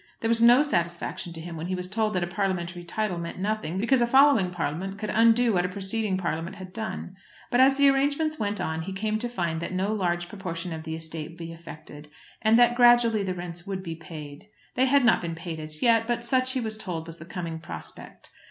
[0.21, 3.37] There was no satisfaction to him when he was told that a Parliamentary title meant
[3.37, 7.15] nothing, because a following Parliament could undo what a preceding Parliament had done.
[7.51, 10.85] But as the arrangements went on he came to find that no large proportion of
[10.85, 12.09] the estates would be affected,
[12.41, 14.47] and that gradually the rents would be paid.
[14.73, 17.59] They had not been paid as yet, but such he was told was the coming
[17.59, 18.31] prospect.